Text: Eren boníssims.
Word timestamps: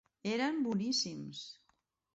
Eren 0.31 0.57
boníssims. 0.65 1.41